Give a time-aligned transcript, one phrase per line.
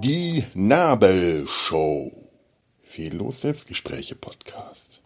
[0.00, 2.12] Die Nabelshow.
[2.80, 5.02] Fehllos Selbstgespräche Podcast.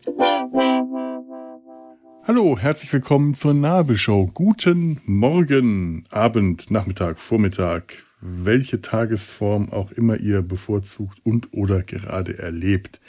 [2.22, 4.30] Hallo, herzlich willkommen zur Nabelshow.
[4.32, 13.00] Guten Morgen, Abend, Nachmittag, Vormittag, welche Tagesform auch immer ihr bevorzugt und oder gerade erlebt.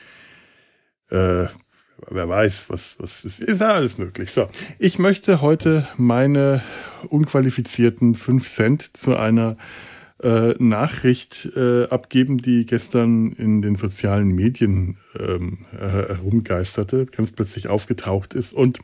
[1.12, 1.46] Äh,
[2.10, 4.32] wer weiß, was, was ist, ist ja alles möglich.
[4.32, 4.48] So,
[4.80, 6.64] ich möchte heute meine
[7.10, 9.58] unqualifizierten 5 Cent zu einer
[10.24, 18.34] äh, Nachricht äh, abgeben, die gestern in den sozialen Medien ähm, herumgeisterte, ganz plötzlich aufgetaucht
[18.34, 18.80] ist und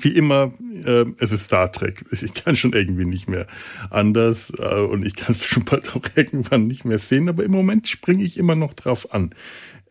[0.00, 0.52] wie immer,
[0.84, 2.04] äh, es ist Star Trek.
[2.10, 3.46] Ich kann schon irgendwie nicht mehr
[3.90, 7.52] anders äh, und ich kann es schon bald auch irgendwann nicht mehr sehen, aber im
[7.52, 9.34] Moment springe ich immer noch drauf an.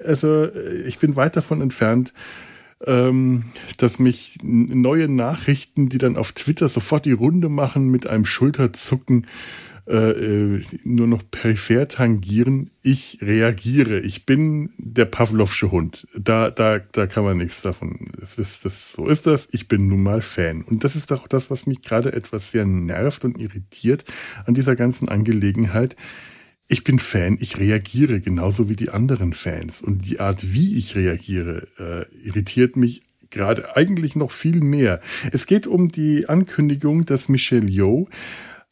[0.04, 2.14] Also äh, ich bin weit davon entfernt,
[2.86, 3.44] ähm,
[3.78, 9.25] dass mich neue Nachrichten, die dann auf Twitter sofort die Runde machen mit einem Schulterzucken,
[9.88, 10.12] äh,
[10.56, 12.72] äh, nur noch peripher tangieren.
[12.84, 14.00] Ich reagiere.
[14.00, 16.06] Ich bin der Pavlovsche Hund.
[16.14, 18.12] Da, da, da kann man nichts davon.
[18.20, 19.48] Das ist, das, so ist das.
[19.53, 20.62] Ich bin nun mal Fan.
[20.62, 24.03] Und das ist auch das, was mich gerade etwas sehr nervt und irritiert
[24.45, 25.95] an dieser ganzen Angelegenheit.
[26.70, 29.82] Ich bin Fan, ich reagiere genauso wie die anderen Fans.
[29.82, 35.02] Und die Art, wie ich reagiere, äh, irritiert mich gerade eigentlich noch viel mehr.
[35.32, 38.08] Es geht um die Ankündigung, dass Michelle Yeoh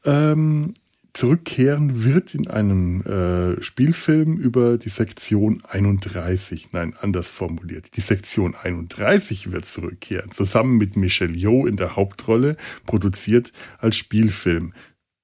[0.04, 0.74] ähm,
[1.14, 6.74] zurückkehren wird in einem äh, Spielfilm über die Sektion 31.
[6.74, 7.96] Nein, anders formuliert.
[7.96, 14.74] Die Sektion 31 wird zurückkehren, zusammen mit Michelle Yeoh in der Hauptrolle, produziert als Spielfilm.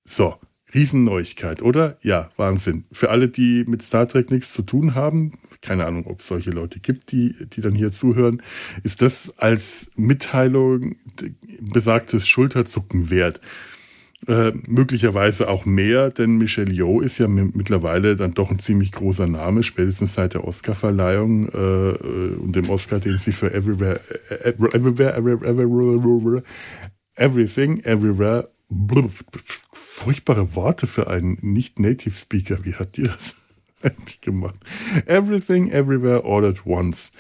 [0.05, 0.39] So,
[0.73, 1.97] Riesenneuigkeit, oder?
[2.01, 2.85] Ja, Wahnsinn.
[2.91, 6.51] Für alle, die mit Star Trek nichts zu tun haben, keine Ahnung, ob es solche
[6.51, 8.41] Leute gibt, die, die dann hier zuhören,
[8.83, 10.95] ist das als Mitteilung
[11.59, 13.41] besagtes Schulterzucken wert.
[14.27, 19.25] Äh, möglicherweise auch mehr, denn Michelle Yeoh ist ja mittlerweile dann doch ein ziemlich großer
[19.25, 24.49] Name, spätestens seit der Oscar-Verleihung äh, äh und dem Oscar, den sie für Everywhere, äh,
[24.49, 26.43] Everywhere, Everywhere, Everywhere
[27.15, 28.49] Everything, Everywhere,
[30.01, 32.65] furchtbare Worte für einen Nicht-Native-Speaker.
[32.65, 33.35] Wie hat die das
[33.83, 34.55] eigentlich gemacht?
[35.05, 37.11] Everything, Everywhere, All at Once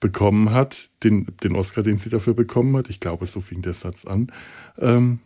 [0.00, 2.90] bekommen hat, den, den Oscar, den sie dafür bekommen hat.
[2.90, 4.32] Ich glaube, so fing der Satz an.
[4.78, 5.20] Ähm,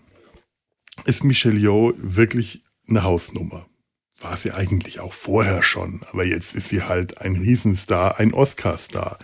[1.07, 3.67] ist Michelle Yeoh wirklich eine Hausnummer.
[4.21, 9.19] War sie eigentlich auch vorher schon, aber jetzt ist sie halt ein Riesenstar, ein Oscar-Star.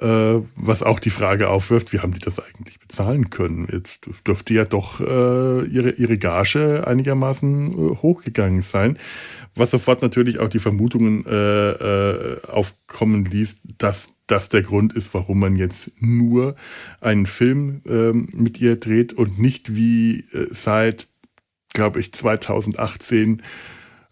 [0.00, 3.66] Äh, was auch die Frage aufwirft, wie haben die das eigentlich bezahlen können?
[3.70, 8.96] Jetzt dürfte ja doch äh, ihre, ihre Gage einigermaßen äh, hochgegangen sein,
[9.56, 11.26] was sofort natürlich auch die Vermutungen
[12.46, 16.54] aufkommen ließ, dass das der Grund ist, warum man jetzt nur
[17.00, 21.08] einen Film ähm, mit ihr dreht und nicht wie seit,
[21.72, 23.42] glaube ich, 2018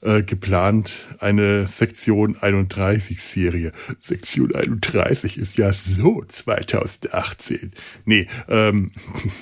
[0.07, 3.73] äh, geplant eine Sektion 31 Serie.
[4.01, 7.73] Sektion 31 ist ja so 2018.
[8.05, 8.93] Nee, ähm,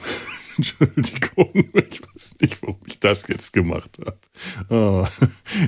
[0.57, 4.19] Entschuldigung, ich weiß nicht, warum ich das jetzt gemacht habe.
[4.69, 5.07] Oh.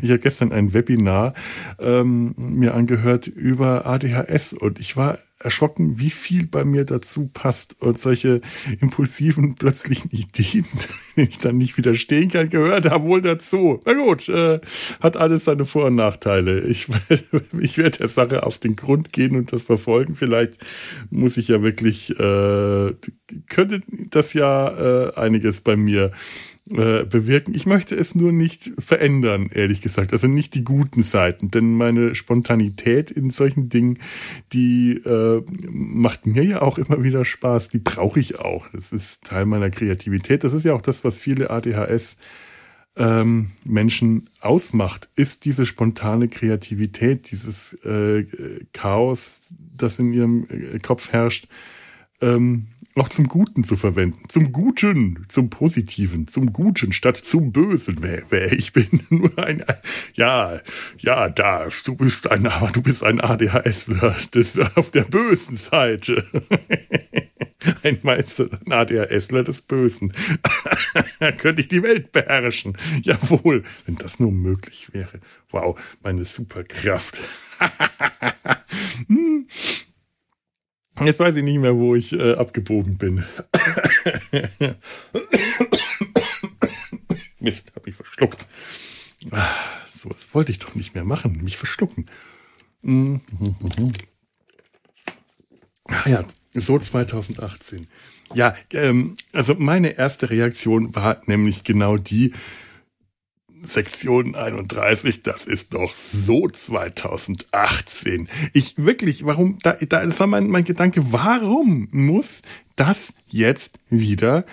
[0.00, 1.34] Ich habe gestern ein Webinar
[1.78, 7.80] ähm, mir angehört über ADHS und ich war erschrocken, wie viel bei mir dazu passt
[7.80, 8.40] und solche
[8.80, 10.66] impulsiven plötzlichen Ideen,
[11.16, 13.80] denen ich dann nicht widerstehen kann, gehört da wohl dazu.
[13.86, 14.60] Na gut, äh,
[15.00, 16.60] hat alles seine Vor- und Nachteile.
[16.62, 16.88] Ich,
[17.60, 20.16] ich werde der Sache auf den Grund gehen und das verfolgen.
[20.16, 20.58] Vielleicht
[21.10, 22.92] muss ich ja wirklich, äh,
[23.48, 26.10] könnte das ja äh, einiges bei mir
[26.70, 27.54] äh, bewirken.
[27.54, 30.12] Ich möchte es nur nicht verändern, ehrlich gesagt.
[30.12, 33.98] Also nicht die guten Seiten, denn meine Spontanität in solchen Dingen,
[34.52, 37.68] die äh, macht mir ja auch immer wieder Spaß.
[37.68, 38.66] Die brauche ich auch.
[38.72, 40.42] Das ist Teil meiner Kreativität.
[40.42, 42.16] Das ist ja auch das, was viele ADHS
[42.96, 48.24] ähm, Menschen ausmacht, ist diese spontane Kreativität, dieses äh,
[48.72, 49.42] Chaos,
[49.76, 51.46] das in ihrem äh, Kopf herrscht.
[52.20, 54.22] Ähm, auch zum Guten zu verwenden.
[54.28, 57.98] Zum Guten, zum Positiven, zum Guten statt zum Bösen.
[58.00, 59.62] Wer, wer ich bin nur ein,
[60.14, 60.60] ja,
[60.98, 66.24] ja, da, du bist ein, du bist ein ADHSler, das auf der bösen Seite.
[67.82, 70.12] ein Meister, ein ADHSler des Bösen.
[71.38, 72.76] Könnte ich die Welt beherrschen?
[73.02, 75.20] Jawohl, wenn das nur möglich wäre.
[75.50, 77.20] Wow, meine Superkraft.
[79.08, 79.46] hm.
[81.04, 83.24] Jetzt weiß ich nicht mehr, wo ich äh, abgebogen bin.
[87.40, 88.46] Mist, hab ich verschluckt.
[89.88, 92.06] So was wollte ich doch nicht mehr machen, mich verschlucken.
[92.82, 93.20] Mhm.
[96.06, 97.86] Ja, So 2018.
[98.34, 102.32] Ja, ähm, also meine erste Reaktion war nämlich genau die,
[103.62, 108.28] Sektion 31, das ist doch so 2018.
[108.52, 112.42] Ich wirklich, warum, da, da das war mein, mein Gedanke, warum muss
[112.76, 114.44] das jetzt wieder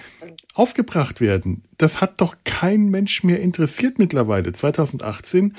[0.54, 1.64] aufgebracht werden?
[1.78, 4.54] Das hat doch kein Mensch mehr interessiert mittlerweile.
[4.54, 5.54] 2018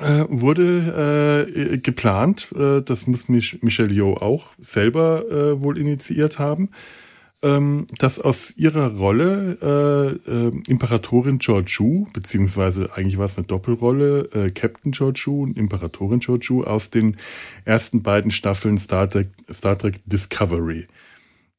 [0.00, 6.38] äh, wurde äh, geplant, äh, das muss mich Michelle Yeoh auch selber äh, wohl initiiert
[6.38, 6.70] haben,
[7.42, 14.28] ähm, dass aus ihrer Rolle äh, äh, Imperatorin Georgiou, beziehungsweise eigentlich war es eine Doppelrolle,
[14.32, 17.16] äh, Captain Georgiou und Imperatorin Georgiou aus den
[17.64, 20.86] ersten beiden Staffeln Star Trek, Star Trek Discovery,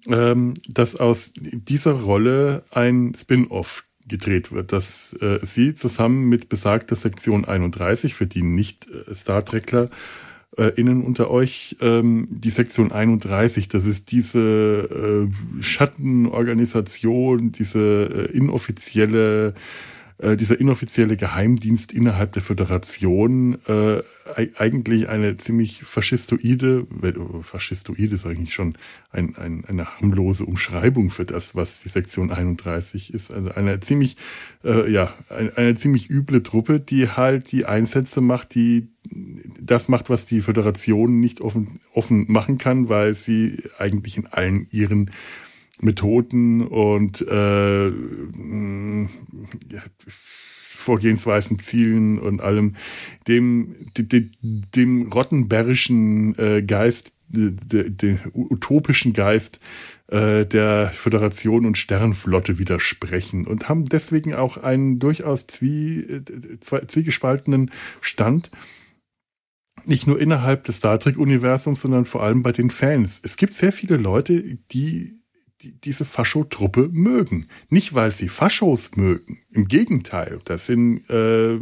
[0.08, 6.96] ähm, dass aus dieser Rolle ein Spin-off gedreht wird, dass äh, sie zusammen mit besagter
[6.96, 9.90] Sektion 31, für die Nicht-Star Trekler äh,
[10.76, 13.68] innen unter euch ähm, die Sektion 31.
[13.70, 19.54] Das ist diese äh, Schattenorganisation, diese äh, inoffizielle
[20.24, 24.02] äh, dieser inoffizielle Geheimdienst innerhalb der Föderation äh,
[24.58, 26.88] eigentlich eine ziemlich faschistoide,
[27.42, 28.76] faschistoide ist eigentlich schon
[29.12, 33.34] ein, ein, eine harmlose Umschreibung für das, was die Sektion 31 ist.
[33.34, 34.16] Also eine ziemlich,
[34.64, 38.88] äh, ja, eine, eine ziemlich üble Truppe, die halt die Einsätze macht, die
[39.60, 44.68] das macht, was die Föderation nicht offen, offen machen kann, weil sie eigentlich in allen
[44.72, 45.12] ihren
[45.84, 47.92] Methoden und äh,
[50.08, 52.76] Vorgehensweisen, Zielen und allem
[53.28, 59.60] dem, dem, dem rottenbergischen äh, Geist, dem utopischen Geist
[60.08, 66.22] äh, der Föderation und Sternflotte widersprechen und haben deswegen auch einen durchaus zwie,
[66.60, 67.72] zwiegespaltenen
[68.02, 68.52] Stand
[69.86, 73.20] nicht nur innerhalb des Star Trek-Universums, sondern vor allem bei den Fans.
[73.24, 75.23] Es gibt sehr viele Leute, die
[75.64, 77.48] die, diese Fascho-Truppe mögen.
[77.70, 79.40] Nicht, weil sie Faschos mögen.
[79.52, 81.58] Im Gegenteil, das sind, äh,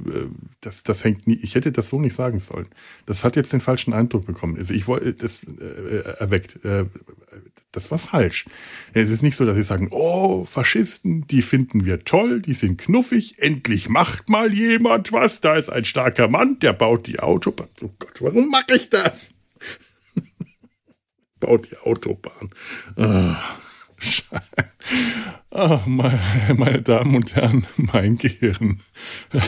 [0.61, 2.67] das, das hängt nie, ich hätte das so nicht sagen sollen.
[3.05, 4.57] Das hat jetzt den falschen Eindruck bekommen.
[4.57, 6.85] Also ich wollte, das äh, erweckt, äh,
[7.71, 8.45] das war falsch.
[8.93, 12.77] Es ist nicht so, dass sie sagen, oh, Faschisten, die finden wir toll, die sind
[12.81, 17.69] knuffig, endlich macht mal jemand was, da ist ein starker Mann, der baut die Autobahn.
[17.81, 19.33] Oh Gott, warum mache ich das?
[21.39, 22.49] baut die Autobahn.
[22.97, 23.37] Ah.
[25.51, 28.79] oh, meine Damen und Herren, mein Gehirn.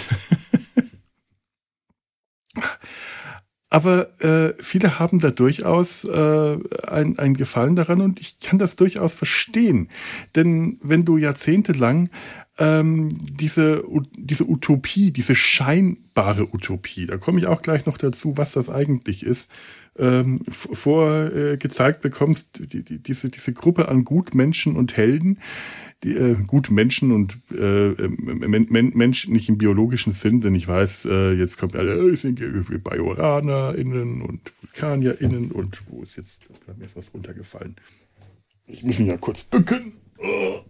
[3.73, 9.15] Aber äh, viele haben da durchaus äh, ein, Gefallen daran und ich kann das durchaus
[9.15, 9.89] verstehen.
[10.35, 12.11] Denn wenn du jahrzehntelang
[12.59, 13.83] ähm, diese,
[14.15, 19.25] diese Utopie, diese scheinbare Utopie, da komme ich auch gleich noch dazu, was das eigentlich
[19.25, 19.49] ist,
[19.97, 25.39] ähm, vorgezeigt äh, bekommst, die, die, diese, diese Gruppe an Gutmenschen und Helden,
[26.03, 26.35] die äh,
[26.69, 31.57] Menschen und äh, men, men, Mensch nicht im biologischen Sinn, denn ich weiß, äh, jetzt
[31.57, 32.39] kommt alle, äh, sind
[32.83, 36.43] BajoranerInnen und VulkanierInnen und wo ist jetzt,
[36.77, 37.75] mir ist was runtergefallen.
[38.65, 39.93] Ich muss mich ja kurz bücken.
[40.17, 40.61] Oh.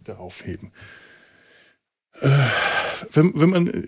[0.00, 0.72] Wieder aufheben.
[3.12, 3.86] Wenn, wenn man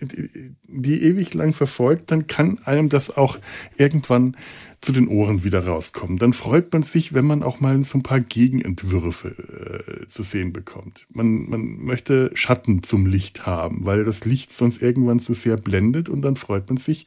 [0.69, 3.39] die ewig lang verfolgt, dann kann einem das auch
[3.77, 4.37] irgendwann
[4.81, 6.17] zu den Ohren wieder rauskommen.
[6.17, 10.53] Dann freut man sich, wenn man auch mal so ein paar Gegenentwürfe äh, zu sehen
[10.53, 11.07] bekommt.
[11.11, 16.09] Man, man möchte Schatten zum Licht haben, weil das Licht sonst irgendwann zu sehr blendet
[16.09, 17.07] und dann freut man sich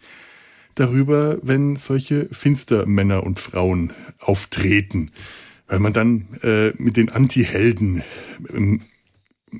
[0.75, 5.11] darüber, wenn solche Finstermänner und Frauen auftreten,
[5.67, 8.03] weil man dann äh, mit den Anti-Helden
[8.53, 8.81] ähm,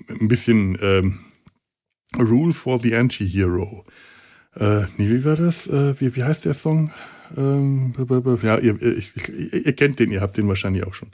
[0.10, 1.20] ein bisschen ähm,
[2.18, 3.86] Rule for the Anti-Hero.
[4.56, 5.68] Äh, nee, wie war das?
[5.68, 6.92] Äh, wie, wie heißt der Song?
[7.36, 7.94] Ähm,
[8.44, 11.10] ja, ihr, ich, ich, ihr kennt den, ihr habt den wahrscheinlich auch schon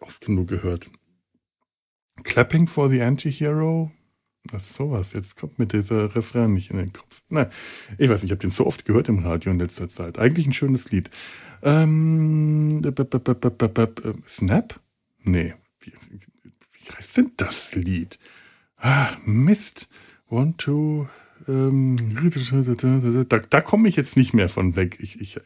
[0.00, 0.90] oft genug gehört.
[2.22, 3.90] Clapping for the Anti-Hero?
[4.50, 5.14] Was ist sowas?
[5.14, 7.22] Jetzt kommt mir dieser Refrain nicht in den Kopf.
[7.30, 7.48] Nein,
[7.96, 10.18] ich weiß nicht, ich habe den so oft gehört im Radio in letzter Zeit.
[10.18, 11.08] Eigentlich ein schönes Lied.
[11.62, 12.82] Ähm,
[14.28, 14.80] Snap?
[15.22, 15.54] Nee.
[15.80, 18.18] Wie, wie heißt denn das Lied?
[18.76, 19.88] Ah, Mist.
[20.30, 21.08] One, two.
[21.48, 21.96] Ähm,
[23.28, 24.96] da, da komme ich jetzt nicht mehr von weg.
[25.00, 25.40] Ich, ich,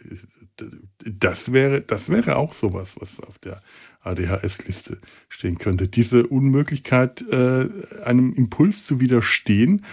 [1.04, 3.60] das wäre, das wäre auch sowas, was auf der
[4.02, 5.88] ADHS-Liste stehen könnte.
[5.88, 7.68] Diese Unmöglichkeit, äh,
[8.04, 9.84] einem Impuls zu widerstehen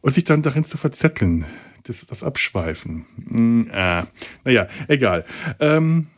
[0.00, 1.44] und sich dann darin zu verzetteln.
[1.84, 3.06] Das, das Abschweifen.
[3.28, 4.04] Hm, äh,
[4.44, 5.24] naja, egal.
[5.58, 6.08] Ähm,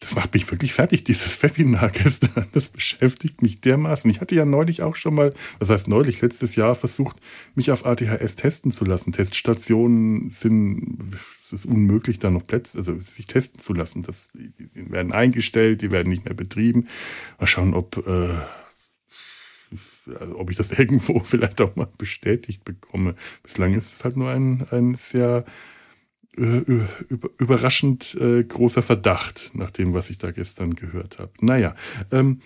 [0.00, 2.46] das macht mich wirklich fertig, dieses Webinar gestern.
[2.52, 4.10] Das beschäftigt mich dermaßen.
[4.10, 7.16] Ich hatte ja neulich auch schon mal, was heißt neulich, letztes Jahr versucht,
[7.54, 9.12] mich auf ADHS testen zu lassen.
[9.12, 10.98] Teststationen sind,
[11.40, 14.02] es ist unmöglich, da noch Plätze, also sich testen zu lassen.
[14.02, 16.88] Das, die werden eingestellt, die werden nicht mehr betrieben.
[17.38, 18.34] Mal schauen, ob, äh,
[20.14, 23.14] also ob ich das irgendwo vielleicht auch mal bestätigt bekomme.
[23.42, 25.46] Bislang ist es halt nur ein, ein sehr
[26.36, 31.32] überraschend äh, großer Verdacht, nach dem, was ich da gestern gehört habe.
[31.40, 31.74] Naja,
[32.10, 32.40] ähm,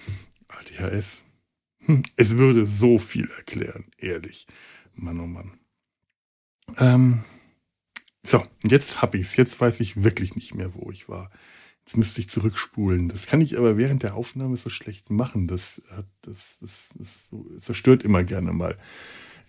[0.49, 1.25] ADHS.
[1.87, 4.47] Hm, es würde so viel erklären, ehrlich.
[4.95, 5.59] Mann, oh Mann.
[6.79, 7.25] Ähm,
[8.23, 9.37] so, jetzt habe ich's.
[9.37, 11.31] Jetzt weiß ich wirklich nicht mehr, wo ich war.
[11.85, 13.09] Jetzt müsste ich zurückspulen.
[13.09, 15.49] Das kann ich aber während der Aufnahme so schlecht machen.
[15.49, 18.77] Das, hat, das, das, das, das zerstört immer gerne mal.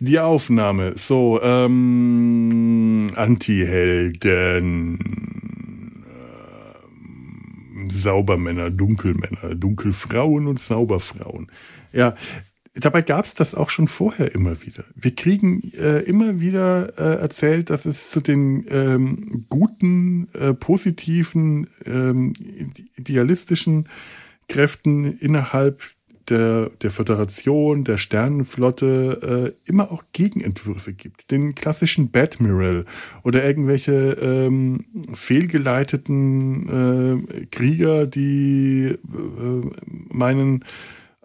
[0.03, 0.97] Die Aufnahme.
[0.97, 4.97] So, ähm, Anti-Helden,
[7.75, 11.51] ähm, Saubermänner, Dunkelmänner, Dunkelfrauen und Sauberfrauen.
[11.93, 12.15] Ja,
[12.73, 14.85] dabei gab es das auch schon vorher immer wieder.
[14.95, 21.67] Wir kriegen äh, immer wieder äh, erzählt, dass es zu den ähm, guten, äh, positiven,
[21.85, 22.33] ähm,
[22.95, 23.87] idealistischen
[24.47, 25.83] Kräften innerhalb
[26.29, 31.31] der, der Föderation, der Sternenflotte äh, immer auch Gegenentwürfe gibt.
[31.31, 32.85] Den klassischen Badmiral
[33.23, 38.97] oder irgendwelche ähm, fehlgeleiteten äh, Krieger, die äh,
[40.09, 40.63] meinen,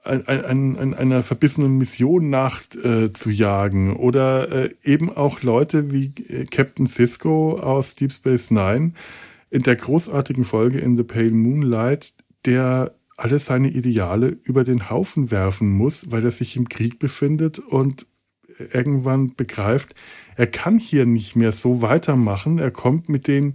[0.05, 3.91] ein, ein, ein, einer verbissenen Mission nachzujagen.
[3.91, 8.93] Äh, oder äh, eben auch Leute wie äh, Captain Cisco aus Deep Space Nine
[9.51, 15.31] in der großartigen Folge in The Pale Moonlight, der alle seine Ideale über den Haufen
[15.31, 18.07] werfen muss, weil er sich im Krieg befindet und
[18.59, 19.95] irgendwann begreift,
[20.37, 22.59] er kann hier nicht mehr so weitermachen.
[22.59, 23.55] Er kommt mit den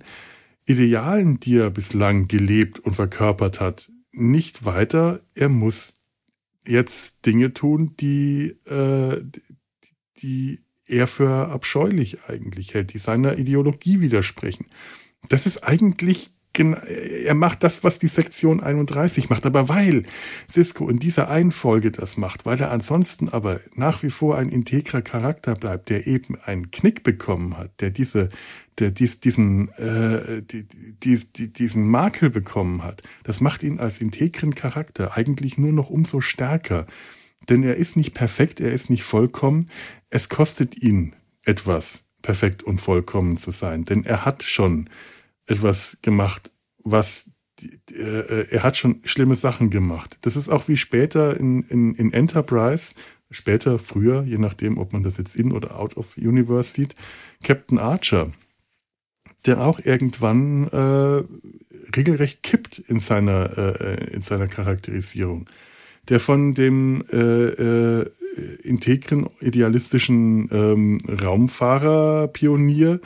[0.65, 5.21] Idealen, die er bislang gelebt und verkörpert hat, nicht weiter.
[5.33, 5.95] Er muss
[6.65, 9.23] jetzt Dinge tun, die, äh,
[10.21, 14.67] die er für abscheulich eigentlich hält, die seiner Ideologie widersprechen.
[15.29, 19.45] Das ist eigentlich er macht das, was die Sektion 31 macht.
[19.45, 20.03] Aber weil
[20.49, 24.49] Cisco in dieser einen Folge das macht, weil er ansonsten aber nach wie vor ein
[24.49, 28.29] integrer Charakter bleibt, der eben einen Knick bekommen hat, der diese,
[28.79, 30.65] der dies, diesen, äh, die,
[31.03, 36.19] die, diesen Makel bekommen hat, das macht ihn als integren Charakter eigentlich nur noch umso
[36.19, 36.85] stärker.
[37.49, 39.69] Denn er ist nicht perfekt, er ist nicht vollkommen.
[40.09, 43.85] Es kostet ihn etwas, perfekt und vollkommen zu sein.
[43.85, 44.89] Denn er hat schon
[45.47, 46.51] etwas gemacht,
[46.83, 47.29] was
[47.91, 50.17] äh, er hat schon schlimme Sachen gemacht.
[50.21, 52.95] Das ist auch wie später in, in, in Enterprise,
[53.29, 56.95] später, früher, je nachdem, ob man das jetzt in oder out of universe sieht,
[57.43, 58.31] Captain Archer,
[59.45, 61.23] der auch irgendwann äh,
[61.95, 65.49] regelrecht kippt in seiner, äh, in seiner Charakterisierung.
[66.09, 68.11] Der von dem äh, äh,
[68.63, 72.99] integren, idealistischen ähm, Raumfahrer-Pionier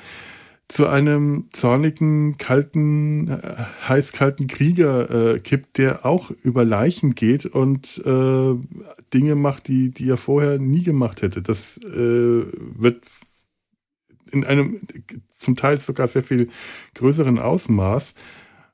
[0.67, 8.01] zu einem zornigen, kalten, äh, heißkalten Krieger äh, kippt, der auch über Leichen geht und
[8.05, 8.55] äh,
[9.13, 11.41] Dinge macht, die, die er vorher nie gemacht hätte.
[11.41, 13.03] Das äh, wird
[14.31, 14.81] in einem
[15.37, 16.49] zum Teil sogar sehr viel
[16.95, 18.15] größeren Ausmaß,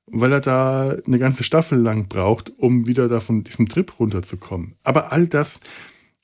[0.06, 4.76] weil er da eine ganze Staffel lang braucht, um wieder da von diesem Trip runterzukommen.
[4.84, 5.60] Aber all das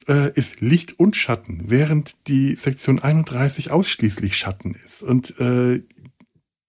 [0.08, 5.04] äh, ist Licht und Schatten, während die Sektion 31 ausschließlich Schatten ist.
[5.04, 5.84] Und äh,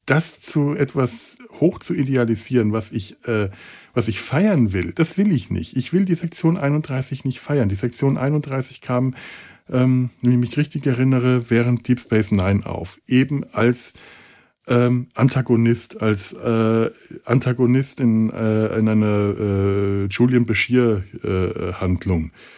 [0.06, 3.50] das zu etwas hoch zu idealisieren, was ich, äh,
[3.92, 5.76] was ich feiern will, das will ich nicht.
[5.76, 7.68] Ich will die Sektion 31 nicht feiern.
[7.68, 9.14] Die Sektion 31 kam,
[9.68, 13.00] ähm, wenn ich mich richtig erinnere, während Deep Space Nine auf.
[13.06, 13.92] Eben als
[14.66, 16.90] ähm, Antagonist, als äh,
[17.24, 22.24] Antagonist in, äh, in einer äh, Julian Bashir-Handlung.
[22.24, 22.57] Äh,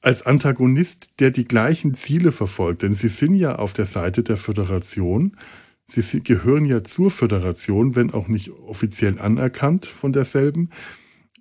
[0.00, 2.82] als Antagonist, der die gleichen Ziele verfolgt.
[2.82, 5.36] Denn sie sind ja auf der Seite der Föderation.
[5.86, 10.70] Sie gehören ja zur Föderation, wenn auch nicht offiziell anerkannt von derselben.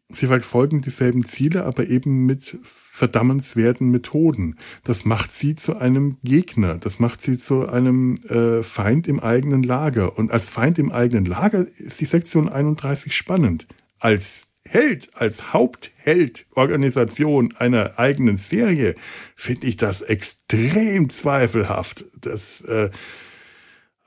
[0.10, 4.56] Sie verfolgen dieselben Ziele, aber eben mit verdammenswerten Methoden.
[4.84, 9.64] Das macht sie zu einem Gegner, das macht sie zu einem äh, Feind im eigenen
[9.64, 10.18] Lager.
[10.18, 13.68] Und als Feind im eigenen Lager ist die Sektion 31 spannend.
[14.00, 18.96] Als Held, als Hauptheld Organisation einer eigenen Serie,
[19.34, 22.04] finde ich das extrem zweifelhaft.
[22.20, 22.90] Das, äh,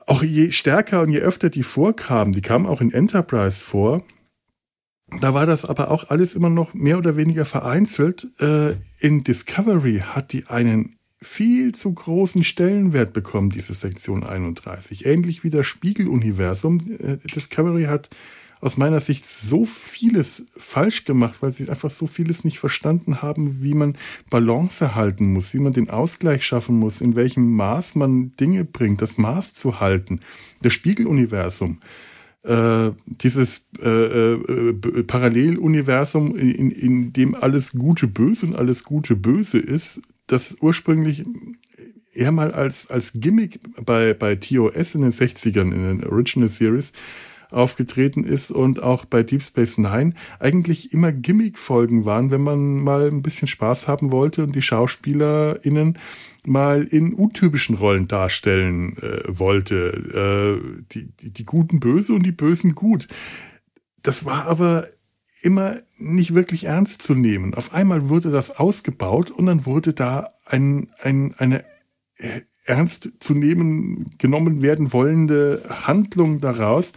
[0.05, 4.03] auch je stärker und je öfter die vorkamen, die kamen auch in Enterprise vor,
[5.21, 8.27] da war das aber auch alles immer noch mehr oder weniger vereinzelt.
[8.39, 15.07] Äh, in Discovery hat die einen viel zu großen Stellenwert bekommen, diese Sektion 31.
[15.07, 16.79] Ähnlich wie das Spiegeluniversum.
[16.99, 18.11] Äh, Discovery hat
[18.61, 23.63] aus meiner Sicht so vieles falsch gemacht, weil sie einfach so vieles nicht verstanden haben,
[23.63, 23.95] wie man
[24.29, 29.01] Balance halten muss, wie man den Ausgleich schaffen muss, in welchem Maß man Dinge bringt,
[29.01, 30.19] das Maß zu halten.
[30.61, 31.79] Das Spiegeluniversum
[32.43, 39.59] äh, dieses äh, äh, Paralleluniversum, in, in dem alles Gute böse und alles Gute böse
[39.59, 41.25] ist, das ursprünglich
[42.13, 46.91] eher mal als, als Gimmick bei, bei TOS in den 60ern, in den Original Series,
[47.51, 53.07] aufgetreten ist und auch bei Deep Space Nine eigentlich immer Gimmick-Folgen waren, wenn man mal
[53.07, 55.97] ein bisschen Spaß haben wollte und die SchauspielerInnen
[56.45, 60.61] mal in untypischen Rollen darstellen äh, wollte.
[60.61, 63.07] Äh, die, die, die Guten böse und die Bösen gut.
[64.03, 64.87] Das war aber
[65.41, 67.53] immer nicht wirklich ernst zu nehmen.
[67.53, 71.63] Auf einmal wurde das ausgebaut und dann wurde da ein, ein, eine
[72.17, 76.93] äh, ernst zu nehmen genommen werden wollende Handlung daraus.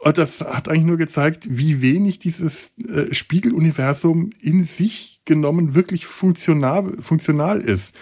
[0.00, 6.06] Und das hat eigentlich nur gezeigt, wie wenig dieses äh, Spiegeluniversum in sich genommen wirklich
[6.06, 7.96] funktional, funktional ist.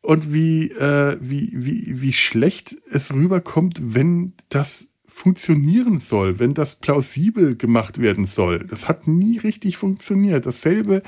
[0.00, 6.76] Und wie, äh, wie, wie, wie schlecht es rüberkommt, wenn das funktionieren soll, wenn das
[6.76, 8.66] plausibel gemacht werden soll.
[8.66, 10.46] Das hat nie richtig funktioniert.
[10.46, 11.02] Dasselbe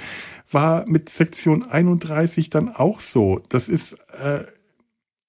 [0.50, 3.42] war mit Sektion 31 dann auch so.
[3.48, 4.44] Das ist äh,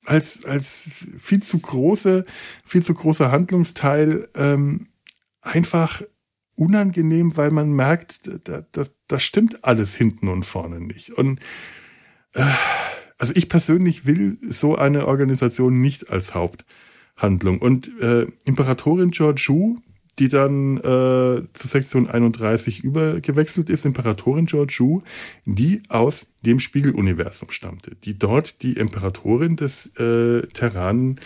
[0.05, 2.25] als, als viel zu große,
[2.65, 4.87] viel zu großer Handlungsteil ähm,
[5.41, 6.01] einfach
[6.55, 11.11] unangenehm, weil man merkt, da, da, das stimmt alles hinten und vorne nicht.
[11.11, 11.39] Und
[12.33, 12.45] äh,
[13.17, 17.59] also ich persönlich will so eine Organisation nicht als Haupthandlung.
[17.59, 19.77] Und äh, Imperatorin Georgiou,
[20.19, 25.01] die dann äh, zur Sektion 31 übergewechselt ist, Imperatorin Georgiou,
[25.45, 31.19] die aus dem Spiegeluniversum stammte, die dort die Imperatorin des äh, Terranen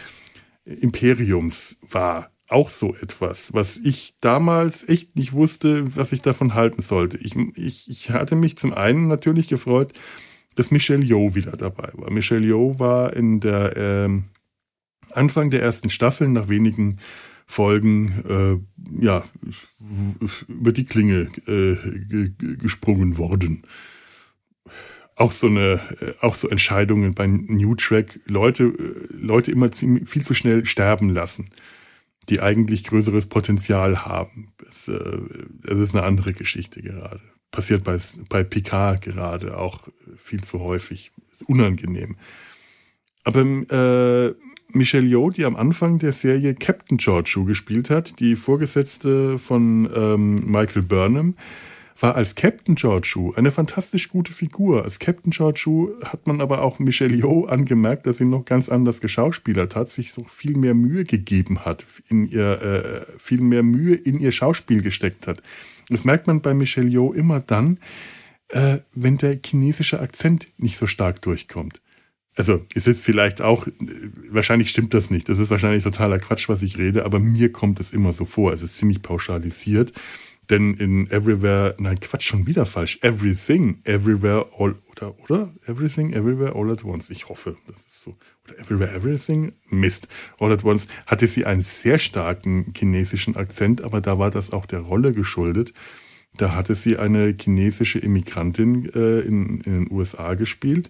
[0.66, 2.32] Imperiums war.
[2.48, 7.18] Auch so etwas, was ich damals echt nicht wusste, was ich davon halten sollte.
[7.18, 9.94] Ich, ich, ich hatte mich zum einen natürlich gefreut,
[10.56, 12.10] dass Michelle Yeoh wieder dabei war.
[12.10, 14.10] Michelle Yeoh war in der äh,
[15.12, 16.98] Anfang der ersten Staffel nach wenigen
[17.50, 19.24] Folgen äh, ja
[20.48, 23.64] über die Klinge äh, gesprungen worden.
[25.16, 30.24] Auch so eine, äh, auch so Entscheidungen beim New Track, Leute, äh, Leute immer viel
[30.24, 31.50] zu schnell sterben lassen,
[32.30, 34.54] die eigentlich größeres Potenzial haben.
[34.64, 35.18] Das, äh,
[35.64, 37.20] das ist eine andere Geschichte gerade.
[37.50, 37.98] Passiert bei,
[38.30, 41.12] bei Picard gerade auch viel zu häufig.
[41.32, 42.16] Ist unangenehm.
[43.24, 44.36] Aber äh,
[44.72, 50.36] Michelle Yeoh, die am Anfang der Serie Captain Georgiou gespielt hat, die Vorgesetzte von ähm,
[50.46, 51.36] Michael Burnham,
[52.00, 54.84] war als Captain Georgiou eine fantastisch gute Figur.
[54.84, 59.02] Als Captain Georgiou hat man aber auch Michelle Yeoh angemerkt, dass sie noch ganz anders
[59.02, 63.96] geschauspielert hat, sich so viel mehr Mühe gegeben hat, in ihr, äh, viel mehr Mühe
[63.96, 65.42] in ihr Schauspiel gesteckt hat.
[65.90, 67.80] Das merkt man bei Michelle Yeoh immer dann,
[68.50, 71.82] äh, wenn der chinesische Akzent nicht so stark durchkommt
[72.40, 73.68] also es ist vielleicht auch,
[74.30, 75.28] wahrscheinlich stimmt das nicht.
[75.28, 78.54] Das ist wahrscheinlich totaler Quatsch, was ich rede, aber mir kommt es immer so vor.
[78.54, 79.92] Es ist ziemlich pauschalisiert.
[80.50, 82.98] Denn in Everywhere, nein, Quatsch, schon wieder falsch.
[83.02, 85.54] Everything, Everywhere, All, oder, oder?
[85.68, 87.10] Everything, Everywhere, All at Once.
[87.10, 88.16] Ich hoffe, das ist so.
[88.46, 89.52] Oder Everywhere, Everything?
[89.70, 90.08] Mist.
[90.40, 94.66] All at Once hatte sie einen sehr starken chinesischen Akzent, aber da war das auch
[94.66, 95.74] der Rolle geschuldet.
[96.38, 100.90] Da hatte sie eine chinesische Immigrantin äh, in, in den USA gespielt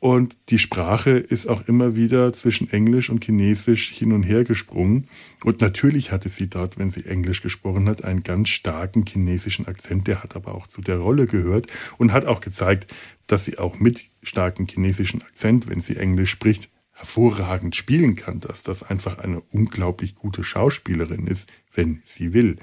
[0.00, 5.06] und die Sprache ist auch immer wieder zwischen Englisch und Chinesisch hin und her gesprungen.
[5.44, 10.08] Und natürlich hatte sie dort, wenn sie Englisch gesprochen hat, einen ganz starken chinesischen Akzent.
[10.08, 12.92] Der hat aber auch zu der Rolle gehört und hat auch gezeigt,
[13.28, 18.64] dass sie auch mit starkem chinesischen Akzent, wenn sie Englisch spricht, hervorragend spielen kann, dass
[18.64, 22.56] das einfach eine unglaublich gute Schauspielerin ist, wenn sie will.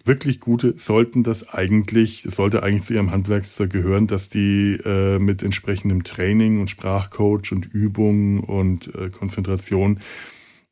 [0.05, 5.41] wirklich gute sollten das eigentlich, sollte eigentlich zu ihrem Handwerkszeug gehören, dass die äh, mit
[5.43, 9.99] entsprechendem Training und Sprachcoach und Übung und äh, Konzentration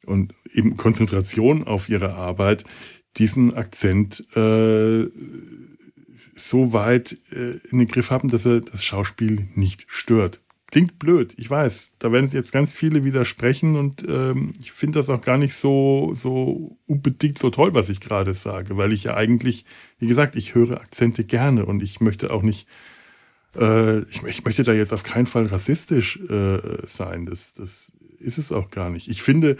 [0.06, 2.64] und eben Konzentration auf ihre Arbeit
[3.18, 5.08] diesen Akzent äh,
[6.36, 10.40] so weit äh, in den Griff haben, dass er das Schauspiel nicht stört.
[10.72, 11.94] Klingt blöd, ich weiß.
[12.00, 16.10] Da werden jetzt ganz viele widersprechen und ähm, ich finde das auch gar nicht so,
[16.14, 19.66] so unbedingt so toll, was ich gerade sage, weil ich ja eigentlich,
[20.00, 22.68] wie gesagt, ich höre Akzente gerne und ich möchte auch nicht,
[23.56, 27.26] äh, ich, ich, möchte da jetzt auf keinen Fall rassistisch äh, sein.
[27.26, 29.10] Das, das ist es auch gar nicht.
[29.10, 29.58] Ich finde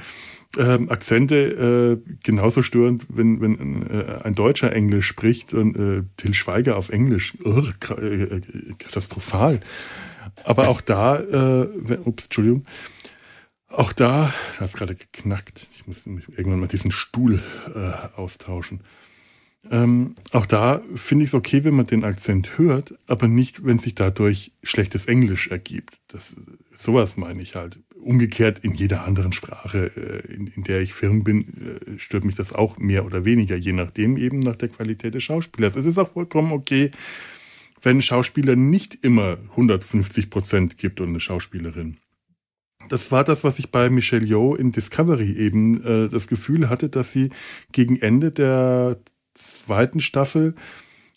[0.58, 6.34] ähm, Akzente äh, genauso störend, wenn, wenn äh, ein Deutscher Englisch spricht und äh, Till
[6.34, 7.34] Schweiger auf Englisch.
[7.44, 7.64] Oh,
[8.78, 9.60] katastrophal.
[10.44, 12.66] Aber auch da, äh, wenn, ups, Entschuldigung,
[13.68, 15.68] auch da, da hast gerade geknackt.
[15.76, 17.42] Ich muss irgendwann mal diesen Stuhl
[17.74, 18.82] äh, austauschen.
[19.72, 23.78] Ähm, auch da finde ich es okay, wenn man den Akzent hört, aber nicht, wenn
[23.78, 26.00] sich dadurch schlechtes Englisch ergibt.
[26.10, 26.36] Das,
[26.74, 27.80] sowas meine ich halt.
[27.96, 32.36] Umgekehrt in jeder anderen Sprache, äh, in, in, der ich firm bin, äh, stört mich
[32.36, 35.78] das auch mehr oder weniger, je nachdem eben nach der Qualität des Schauspielers.
[35.78, 36.92] Es ist auch vollkommen okay,
[37.82, 41.98] wenn ein Schauspieler nicht immer 150 Prozent gibt und eine Schauspielerin.
[42.90, 46.90] Das war das, was ich bei Michelle Yeoh in Discovery eben äh, das Gefühl hatte,
[46.90, 47.30] dass sie
[47.72, 49.00] gegen Ende der
[49.34, 50.56] zweiten Staffel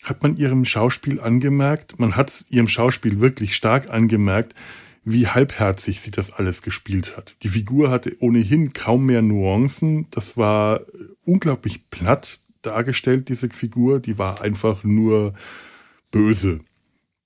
[0.03, 4.55] hat man ihrem Schauspiel angemerkt, man hat ihrem Schauspiel wirklich stark angemerkt,
[5.03, 7.35] wie halbherzig sie das alles gespielt hat.
[7.43, 10.07] Die Figur hatte ohnehin kaum mehr Nuancen.
[10.11, 10.81] Das war
[11.23, 14.01] unglaublich platt dargestellt, diese Figur.
[14.01, 15.33] Die war einfach nur
[16.11, 16.59] böse.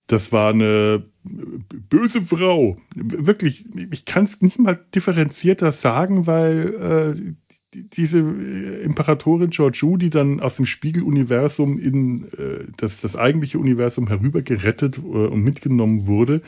[0.06, 2.78] Das war eine böse Frau.
[2.94, 7.34] Wirklich, ich kann es nicht mal differenzierter sagen, weil äh,
[7.74, 14.98] diese Imperatorin Georgiou, die dann aus dem Spiegeluniversum in äh, das, das eigentliche Universum herübergerettet
[14.98, 16.42] äh, und mitgenommen wurde,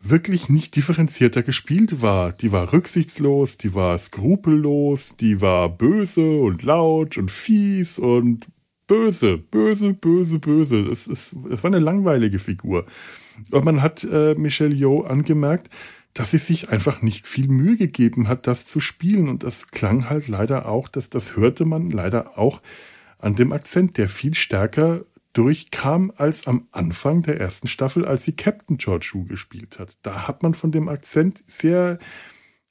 [0.00, 2.32] wirklich nicht differenzierter gespielt war.
[2.32, 8.48] Die war rücksichtslos, die war skrupellos, die war böse und laut und fies und
[8.88, 10.80] böse, böse, böse, böse.
[10.80, 12.84] Ist, es war eine langweilige Figur.
[13.50, 15.70] Und man hat äh, Michelle Yeoh angemerkt,
[16.14, 19.28] dass sie sich einfach nicht viel Mühe gegeben hat, das zu spielen.
[19.28, 22.60] Und das klang halt leider auch, dass das hörte man leider auch
[23.18, 28.32] an dem Akzent, der viel stärker durchkam als am Anfang der ersten Staffel, als sie
[28.32, 29.96] Captain George Who gespielt hat.
[30.02, 31.98] Da hat man von dem Akzent sehr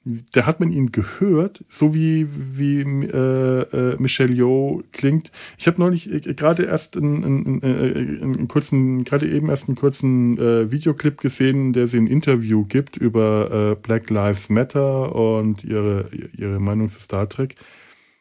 [0.04, 5.30] da hat man ihn gehört, so wie, wie äh, äh, Michelle Yeoh klingt.
[5.58, 9.76] Ich habe neulich äh, gerade erst einen, einen, einen, einen, kurzen, gerade eben erst einen
[9.76, 15.62] kurzen äh, Videoclip gesehen, der sie ein Interview gibt über äh, Black Lives Matter und
[15.62, 17.54] ihre, ihre Meinung zu Star Trek.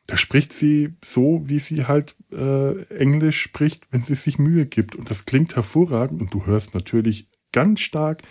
[0.06, 4.96] Da spricht sie so, wie sie halt äh, Englisch spricht, wenn sie sich Mühe gibt.
[4.96, 8.22] Und das klingt hervorragend und du hörst natürlich ganz stark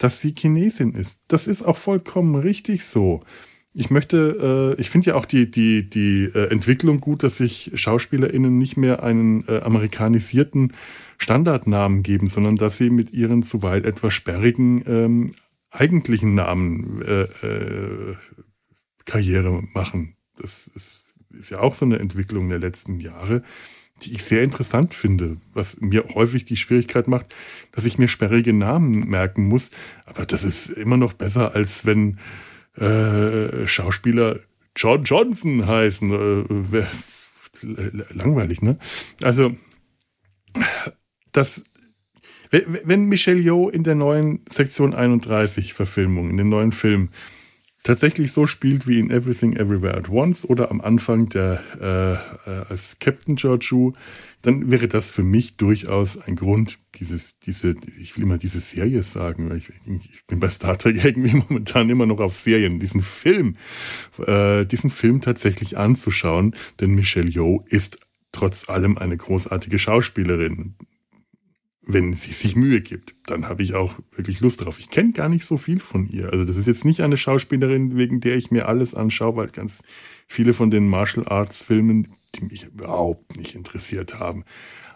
[0.00, 1.20] dass sie Chinesin ist.
[1.28, 3.20] Das ist auch vollkommen richtig so.
[3.74, 7.70] Ich möchte, äh, ich finde ja auch die, die, die äh, Entwicklung gut, dass sich
[7.74, 10.72] SchauspielerInnen nicht mehr einen äh, amerikanisierten
[11.18, 15.32] Standardnamen geben, sondern dass sie mit ihren zuweilen etwas sperrigen ähm,
[15.70, 18.16] eigentlichen Namen äh, äh,
[19.04, 20.16] Karriere machen.
[20.36, 23.42] Das ist, ist ja auch so eine Entwicklung der letzten Jahre
[24.02, 27.34] die ich sehr interessant finde, was mir häufig die Schwierigkeit macht,
[27.72, 29.70] dass ich mir sperrige Namen merken muss.
[30.06, 32.18] Aber das ist immer noch besser, als wenn
[32.76, 34.40] äh, Schauspieler
[34.76, 36.66] John Johnson heißen.
[36.72, 36.84] Äh,
[38.10, 38.78] langweilig, ne?
[39.22, 39.54] Also,
[41.32, 41.64] das,
[42.50, 47.10] wenn Michelle Yeoh in der neuen Sektion 31 Verfilmung, in den neuen Film,
[47.90, 52.64] tatsächlich so spielt wie in Everything Everywhere at Once oder am Anfang der äh, äh,
[52.68, 53.94] als Captain Georgiou,
[54.42, 59.02] dann wäre das für mich durchaus ein Grund, dieses, diese, ich will immer diese Serie
[59.02, 63.56] sagen, ich, ich bin bei Star Trek irgendwie momentan immer noch auf Serien, diesen Film,
[64.24, 67.98] äh, diesen Film tatsächlich anzuschauen, denn Michelle Yeoh ist
[68.30, 70.76] trotz allem eine großartige Schauspielerin
[71.92, 73.14] wenn sie sich Mühe gibt.
[73.26, 74.78] Dann habe ich auch wirklich Lust drauf.
[74.78, 76.32] Ich kenne gar nicht so viel von ihr.
[76.32, 79.82] Also das ist jetzt nicht eine Schauspielerin, wegen der ich mir alles anschaue, weil ganz
[80.26, 84.44] viele von den Martial Arts Filmen, die mich überhaupt nicht interessiert haben.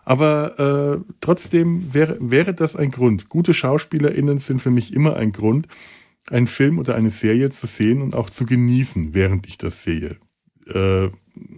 [0.04, 3.28] Aber äh, trotzdem wäre, wäre das ein Grund.
[3.28, 5.66] Gute SchauspielerInnen sind für mich immer ein Grund,
[6.28, 10.16] einen Film oder eine Serie zu sehen und auch zu genießen, während ich das sehe.
[10.66, 11.10] Äh,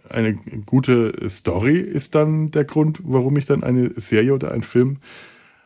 [0.09, 4.99] eine gute Story ist dann der Grund, warum ich dann eine Serie oder einen Film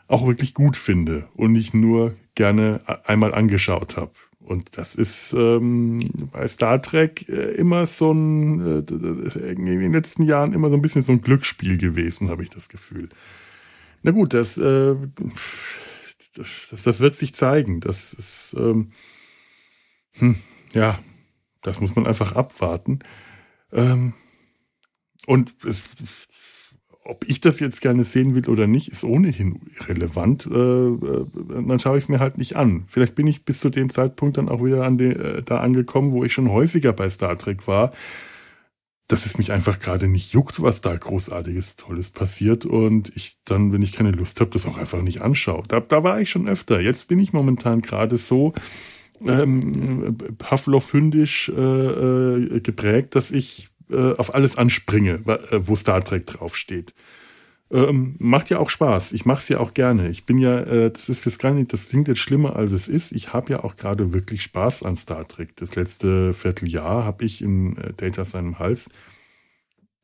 [0.08, 4.12] auch wirklich gut finde und nicht nur gerne einmal angeschaut habe.
[4.40, 6.00] Und das ist ähm,
[6.32, 10.82] bei Star Trek äh, immer so ein, äh, in den letzten Jahren immer so ein
[10.82, 13.10] bisschen so ein Glücksspiel gewesen, habe ich das Gefühl.
[14.02, 14.96] Na gut, das, äh,
[16.34, 17.80] das, das wird sich zeigen.
[17.80, 18.90] Das ist, ähm,
[20.18, 20.36] hm,
[20.72, 20.98] ja,
[21.62, 23.00] das muss man einfach abwarten.
[23.72, 24.14] Ähm,
[25.26, 25.84] und es,
[27.04, 30.46] ob ich das jetzt gerne sehen will oder nicht, ist ohnehin irrelevant.
[30.46, 31.26] Äh, äh,
[31.66, 32.84] dann schaue ich es mir halt nicht an.
[32.86, 36.12] Vielleicht bin ich bis zu dem Zeitpunkt dann auch wieder an de, äh, da angekommen,
[36.12, 37.92] wo ich schon häufiger bei Star Trek war,
[39.08, 43.72] dass es mich einfach gerade nicht juckt, was da großartiges, Tolles passiert und ich dann,
[43.72, 45.64] wenn ich keine Lust habe, das auch einfach nicht anschaue.
[45.66, 46.80] Da, da war ich schon öfter.
[46.80, 48.52] Jetzt bin ich momentan gerade so,
[49.26, 56.26] ähm, Pavlov-hündisch äh, äh, geprägt, dass ich äh, auf alles anspringe, äh, wo Star Trek
[56.26, 56.94] draufsteht.
[57.72, 59.12] Ähm, macht ja auch Spaß.
[59.12, 60.08] Ich mache es ja auch gerne.
[60.08, 62.88] Ich bin ja, äh, das ist jetzt gar nicht, das klingt jetzt schlimmer als es
[62.88, 63.12] ist.
[63.12, 65.54] Ich habe ja auch gerade wirklich Spaß an Star Trek.
[65.56, 68.90] Das letzte Vierteljahr habe ich in äh, Data seinem Hals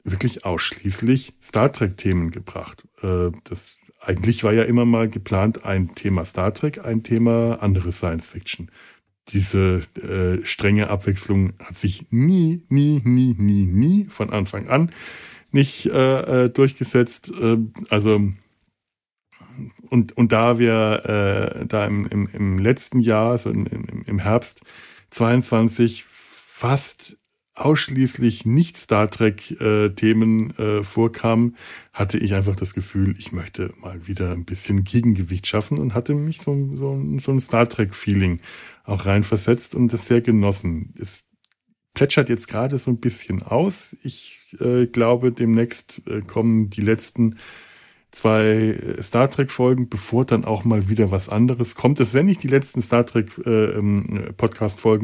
[0.05, 2.85] wirklich ausschließlich Star Trek-Themen gebracht.
[3.03, 7.91] Äh, das eigentlich war ja immer mal geplant ein Thema Star Trek, ein Thema andere
[7.91, 8.71] Science Fiction
[9.29, 14.91] diese äh, strenge Abwechslung hat sich nie, nie, nie, nie, nie von Anfang an
[15.53, 17.33] nicht äh, äh durchgesetzt.
[17.41, 17.59] Äh,
[17.89, 18.21] also
[19.89, 23.67] und, und da wir äh, da im, im, im letzten Jahr, also im,
[24.05, 24.63] im Herbst
[25.11, 27.17] 22, fast
[27.57, 31.57] ausschließlich nicht Star Trek-Themen äh, äh, vorkamen,
[31.93, 36.15] hatte ich einfach das Gefühl, ich möchte mal wieder ein bisschen Gegengewicht schaffen und hatte
[36.15, 38.41] mich so, so, so ein Star Trek-Feeling
[38.85, 40.95] auch reinversetzt und das sehr genossen.
[41.01, 41.25] Es
[41.95, 43.97] plätschert jetzt gerade so ein bisschen aus.
[44.03, 47.37] Ich äh, glaube, demnächst äh, kommen die letzten
[48.17, 52.01] zwei Star Trek Folgen, bevor dann auch mal wieder was anderes kommt.
[52.01, 54.33] Es werden nicht die letzten Star Trek äh, ähm,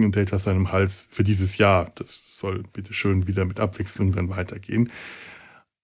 [0.02, 1.92] in Data seinem Hals für dieses Jahr.
[1.94, 4.90] Das soll bitte schön wieder mit Abwechslung dann weitergehen.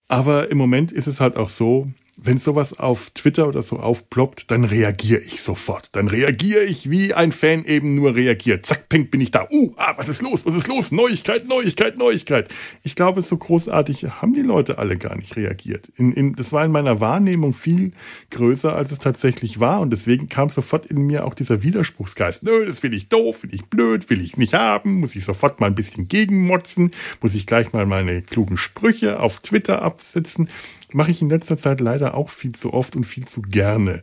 [0.09, 4.51] Aber im Moment ist es halt auch so, wenn sowas auf Twitter oder so aufploppt,
[4.51, 5.91] dann reagiere ich sofort.
[5.93, 8.67] Dann reagiere ich, wie ein Fan eben nur reagiert.
[8.67, 9.47] Zack, peng, bin ich da.
[9.53, 10.45] Uh, ah, was ist los?
[10.45, 10.91] Was ist los?
[10.91, 12.49] Neuigkeit, Neuigkeit, Neuigkeit.
[12.83, 15.93] Ich glaube, so großartig haben die Leute alle gar nicht reagiert.
[15.97, 17.93] In, in, das war in meiner Wahrnehmung viel
[18.31, 19.81] größer, als es tatsächlich war.
[19.81, 22.43] Und deswegen kam sofort in mir auch dieser Widerspruchsgeist.
[22.43, 24.99] Nö, das will ich doof, will ich blöd, will ich nicht haben.
[24.99, 26.91] Muss ich sofort mal ein bisschen gegenmotzen.
[27.23, 30.49] Muss ich gleich mal meine klugen Sprüche auf Twitter absetzen
[30.92, 34.03] mache ich in letzter Zeit leider auch viel zu oft und viel zu gerne.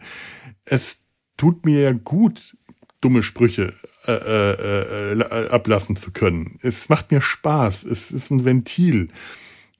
[0.65, 1.01] Es
[1.37, 2.55] tut mir gut,
[3.01, 3.73] dumme Sprüche
[4.07, 6.59] äh, äh, äh, ablassen zu können.
[6.61, 7.85] Es macht mir Spaß.
[7.85, 9.09] Es ist ein Ventil.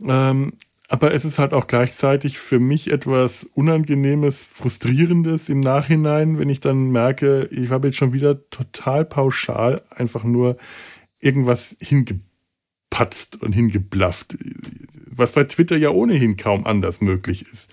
[0.01, 0.53] Ähm,
[0.87, 6.59] aber es ist halt auch gleichzeitig für mich etwas Unangenehmes, Frustrierendes im Nachhinein, wenn ich
[6.59, 10.57] dann merke, ich habe jetzt schon wieder total pauschal einfach nur
[11.19, 11.75] irgendwas
[12.95, 14.38] hingepatzt und hingeblafft
[15.17, 17.71] was bei Twitter ja ohnehin kaum anders möglich ist.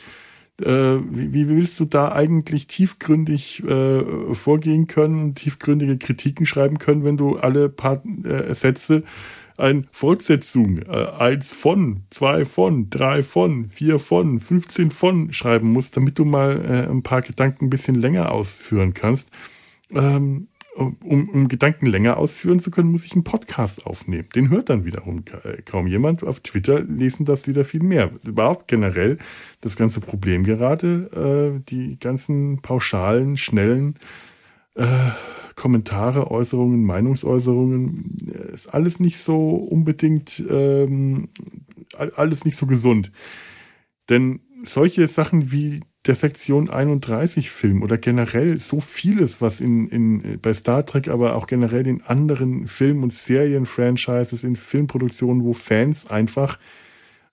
[0.60, 7.04] Äh, wie, wie, willst du da eigentlich tiefgründig äh, vorgehen können, tiefgründige Kritiken schreiben können,
[7.04, 9.02] wenn du alle paar äh, Sätze
[9.56, 15.96] ein Fortsetzung, äh, eins von, zwei von, drei von, vier von, 15 von schreiben musst,
[15.96, 19.30] damit du mal äh, ein paar Gedanken ein bisschen länger ausführen kannst.
[19.90, 24.28] Ähm, um, um Gedanken länger ausführen zu können, muss ich einen Podcast aufnehmen.
[24.34, 25.22] Den hört dann wiederum
[25.66, 26.22] kaum jemand.
[26.24, 28.10] Auf Twitter lesen das wieder viel mehr.
[28.24, 29.18] Überhaupt generell
[29.60, 33.96] das ganze Problem gerade, äh, die ganzen pauschalen, schnellen
[34.74, 34.86] äh,
[35.56, 41.28] Kommentare, Äußerungen, Meinungsäußerungen, äh, ist alles nicht so unbedingt, ähm,
[42.16, 43.12] alles nicht so gesund.
[44.08, 50.40] Denn solche Sachen wie der Sektion 31 Film oder generell so vieles, was in, in,
[50.40, 56.10] bei Star Trek, aber auch generell in anderen Film- und Serien-Franchises, in Filmproduktionen, wo Fans
[56.10, 56.58] einfach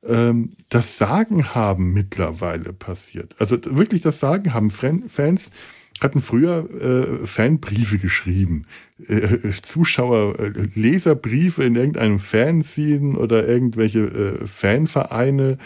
[0.08, 3.36] ähm, das Sagen haben mittlerweile passiert.
[3.40, 4.70] Also wirklich das Sagen haben.
[4.70, 5.52] Fans
[6.00, 8.66] hatten früher äh, Fanbriefe geschrieben,
[9.08, 14.00] äh, Zuschauer, äh, Leserbriefe in irgendeinem Fanzine oder irgendwelche
[14.42, 15.58] äh, Fanvereine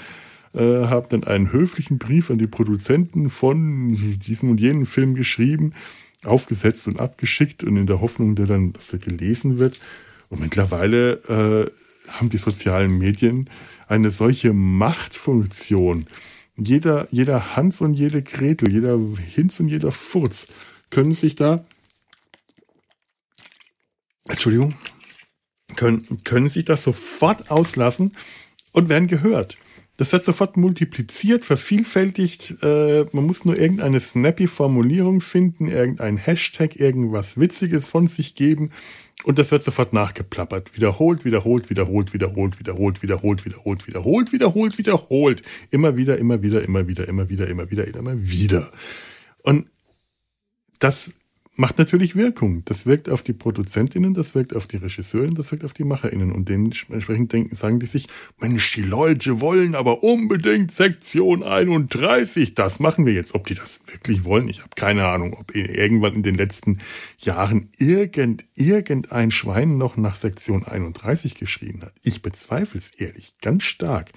[0.54, 5.74] äh, habe dann einen höflichen Brief an die Produzenten von diesem und jenem Film geschrieben,
[6.24, 9.80] aufgesetzt und abgeschickt und in der Hoffnung, der dann, dass der gelesen wird.
[10.30, 11.14] Und mittlerweile
[12.08, 13.50] äh, haben die sozialen Medien
[13.88, 16.06] eine solche Machtfunktion.
[16.56, 20.48] Jeder, jeder Hans und jede Gretel, jeder Hinz und jeder Furz
[20.90, 21.66] können sich da,
[24.28, 24.76] Entschuldigung,
[25.76, 28.16] können, können sich das sofort auslassen
[28.72, 29.58] und werden gehört.
[29.98, 32.56] Das wird sofort multipliziert, vervielfältigt.
[32.64, 38.72] Äh, man muss nur irgendeine snappy Formulierung finden, irgendein Hashtag, irgendwas Witziges von sich geben
[39.24, 40.76] und das wird sofort nachgeplappert.
[40.76, 45.42] Wiederholt, wiederholt, wiederholt, wiederholt, wiederholt, wiederholt, wiederholt, wiederholt, wiederholt, wiederholt.
[45.72, 48.72] Immer wieder, immer wieder, immer wieder, immer wieder, immer wieder, immer wieder.
[49.44, 49.68] Und
[50.80, 51.14] das
[51.56, 52.64] macht natürlich Wirkung.
[52.66, 56.32] Das wirkt auf die ProduzentInnen, das wirkt auf die Regisseurinnen, das wirkt auf die MacherInnen.
[56.32, 58.08] Und dementsprechend denken, sagen die sich,
[58.40, 62.56] Mensch, die Leute wollen aber unbedingt Sektion 31.
[62.56, 63.36] Das machen wir jetzt.
[63.36, 65.36] Ob die das wirklich wollen, ich habe keine Ahnung.
[65.40, 66.80] Ob irgendwann in den letzten
[67.20, 71.94] Jahren irgend, irgendein Schwein noch nach Sektion 31 geschrien hat.
[72.02, 74.10] Ich bezweifle es ehrlich, ganz stark.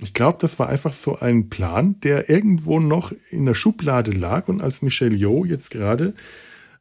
[0.00, 4.46] Ich glaube, das war einfach so ein Plan, der irgendwo noch in der Schublade lag
[4.46, 6.14] und als Michelle Yeoh jetzt gerade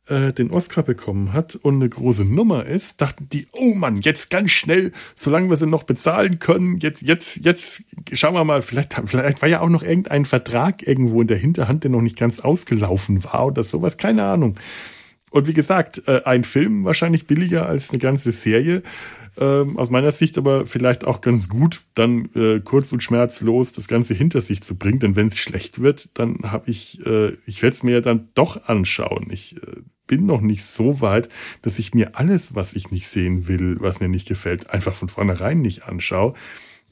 [0.10, 4.30] äh, den Oscar bekommen hat und eine große Nummer ist, dachten die, oh Mann, jetzt
[4.30, 8.94] ganz schnell, solange wir sie noch bezahlen können, jetzt, jetzt, jetzt schauen wir mal, vielleicht,
[9.06, 12.40] vielleicht war ja auch noch irgendein Vertrag irgendwo in der Hinterhand, der noch nicht ganz
[12.40, 14.56] ausgelaufen war oder sowas, keine Ahnung.
[15.30, 18.84] Und wie gesagt, äh, ein Film wahrscheinlich billiger als eine ganze Serie.
[19.40, 23.88] Ähm, aus meiner Sicht aber vielleicht auch ganz gut, dann äh, kurz und schmerzlos das
[23.88, 25.00] Ganze hinter sich zu bringen.
[25.00, 27.02] Denn wenn es schlecht wird, dann habe ich,
[27.46, 29.28] ich werde es mir ja dann doch anschauen.
[29.30, 29.58] Ich
[30.08, 31.30] bin noch nicht so weit,
[31.62, 35.10] dass ich mir alles, was ich nicht sehen will, was mir nicht gefällt, einfach von
[35.10, 36.34] vornherein nicht anschaue.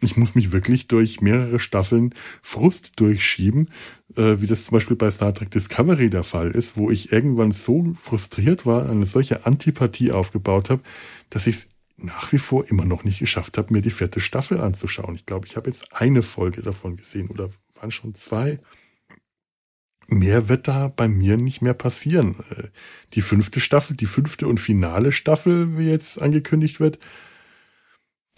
[0.01, 3.69] Ich muss mich wirklich durch mehrere Staffeln Frust durchschieben,
[4.15, 7.51] äh, wie das zum Beispiel bei Star Trek Discovery der Fall ist, wo ich irgendwann
[7.51, 10.82] so frustriert war, eine solche Antipathie aufgebaut habe,
[11.30, 14.60] dass ich es nach wie vor immer noch nicht geschafft habe, mir die vierte Staffel
[14.60, 15.15] anzuschauen.
[15.15, 17.49] Ich glaube, ich habe jetzt eine Folge davon gesehen oder
[17.80, 18.60] waren schon zwei
[20.07, 22.35] mehr wird da bei mir nicht mehr passieren.
[22.49, 22.67] Äh,
[23.13, 26.99] die fünfte Staffel, die fünfte und finale Staffel, wie jetzt angekündigt wird,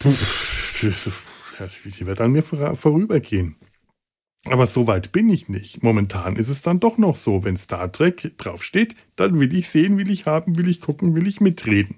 [0.02, 3.56] die wird an mir vorübergehen.
[4.44, 5.82] Aber so weit bin ich nicht.
[5.82, 9.98] Momentan ist es dann doch noch so, wenn Star Trek draufsteht, dann will ich sehen,
[9.98, 11.96] will ich haben, will ich gucken, will ich mitreden.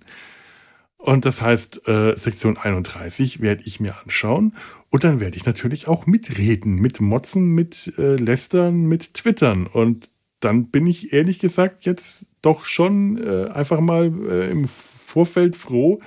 [1.01, 4.55] Und das heißt, äh, Sektion 31 werde ich mir anschauen
[4.91, 9.67] und dann werde ich natürlich auch mitreden, mit Motzen, mit äh, Lästern, mit Twittern.
[9.67, 10.11] Und
[10.41, 16.01] dann bin ich ehrlich gesagt jetzt doch schon äh, einfach mal äh, im Vorfeld froh,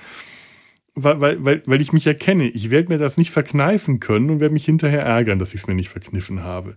[0.94, 2.48] weil, weil, weil, weil ich mich erkenne.
[2.48, 5.66] Ich werde mir das nicht verkneifen können und werde mich hinterher ärgern, dass ich es
[5.66, 6.76] mir nicht verkniffen habe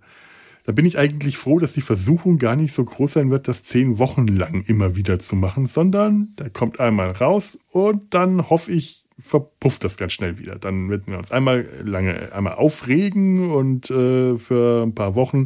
[0.67, 3.63] da bin ich eigentlich froh, dass die Versuchung gar nicht so groß sein wird, das
[3.63, 8.73] zehn Wochen lang immer wieder zu machen, sondern der kommt einmal raus und dann hoffe
[8.73, 10.59] ich, verpufft das ganz schnell wieder.
[10.59, 15.45] Dann werden wir uns einmal lange einmal aufregen und äh, für ein paar Wochen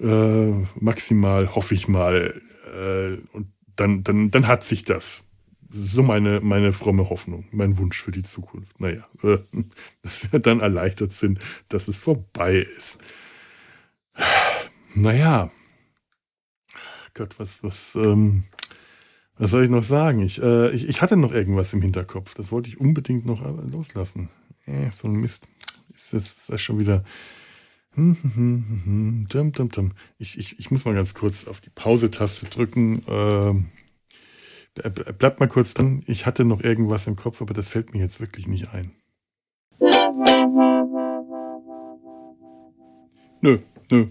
[0.00, 2.40] äh, maximal hoffe ich mal
[2.74, 5.24] äh, und dann, dann, dann hat sich das.
[5.68, 8.80] So meine, meine fromme Hoffnung, mein Wunsch für die Zukunft.
[8.80, 9.06] Naja,
[10.02, 12.98] dass wir dann erleichtert sind, dass es vorbei ist.
[14.94, 15.50] Naja.
[17.14, 18.44] Gott, was, was, ähm,
[19.36, 20.20] was soll ich noch sagen?
[20.20, 22.34] Ich, äh, ich, ich hatte noch irgendwas im Hinterkopf.
[22.34, 24.28] Das wollte ich unbedingt noch äh, loslassen.
[24.66, 25.48] Äh, so ein Mist.
[25.94, 27.04] Ist das, ist das schon wieder.
[27.94, 33.02] Hm, hm, hm, ich, ich, ich muss mal ganz kurz auf die Pause-Taste drücken.
[33.06, 33.66] Ähm,
[35.18, 36.02] bleibt mal kurz dran.
[36.06, 38.92] Ich hatte noch irgendwas im Kopf, aber das fällt mir jetzt wirklich nicht ein.
[43.42, 43.58] Nö,
[43.90, 44.06] Nö,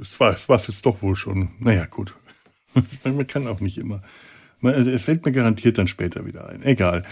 [0.00, 1.50] es war es jetzt doch wohl schon.
[1.58, 2.14] Naja, gut.
[3.04, 4.02] Man kann auch nicht immer.
[4.62, 6.62] Also, es fällt mir garantiert dann später wieder ein.
[6.62, 7.04] Egal.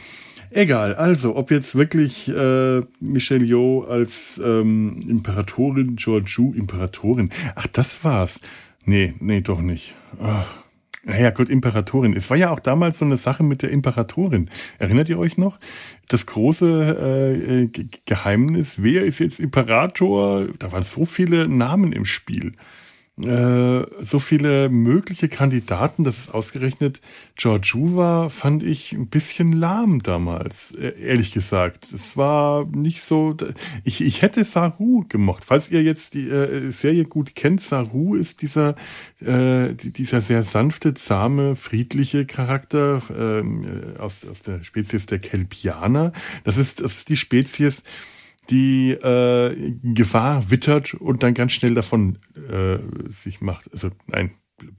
[0.50, 8.02] Egal, also ob jetzt wirklich äh, Michelle Yeoh als ähm, Imperatorin, Georgiou Imperatorin, ach das
[8.02, 8.40] war's.
[8.86, 9.94] Nee, nee, doch nicht.
[10.22, 10.46] Ach.
[11.08, 12.12] Naja, gut, Imperatorin.
[12.12, 14.50] Es war ja auch damals so eine Sache mit der Imperatorin.
[14.78, 15.58] Erinnert ihr euch noch?
[16.06, 20.48] Das große äh, Geheimnis, wer ist jetzt Imperator?
[20.58, 22.52] Da waren so viele Namen im Spiel.
[23.24, 27.00] Äh, so viele mögliche Kandidaten, dass es ausgerechnet
[27.34, 31.92] Georgiou war, fand ich ein bisschen lahm damals, äh, ehrlich gesagt.
[31.92, 33.36] Es war nicht so.
[33.82, 35.44] Ich, ich hätte Saru gemocht.
[35.44, 38.76] Falls ihr jetzt die äh, Serie gut kennt, Saru ist dieser,
[39.20, 43.66] äh, dieser sehr sanfte, zahme, friedliche Charakter ähm,
[43.98, 46.12] aus, aus der Spezies der Kelpianer.
[46.44, 47.82] Das ist, das ist die Spezies,
[48.50, 52.78] die äh, Gefahr wittert und dann ganz schnell davon äh,
[53.10, 53.70] sich macht.
[53.72, 54.30] Also nein,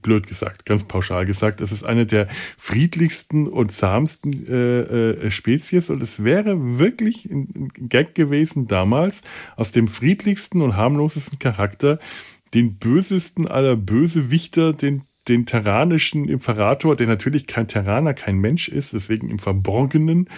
[0.02, 2.26] blöd gesagt, ganz pauschal gesagt, es ist eine der
[2.58, 9.22] friedlichsten und zahmsten äh, äh, Spezies und es wäre wirklich ein Gag gewesen damals,
[9.56, 11.98] aus dem friedlichsten und harmlosesten Charakter
[12.54, 18.94] den bösesten aller Bösewichter, den den terranischen Imperator, der natürlich kein Terraner, kein Mensch ist,
[18.94, 20.28] deswegen im Verborgenen